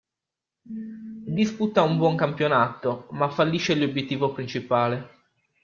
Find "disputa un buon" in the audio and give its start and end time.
1.27-2.15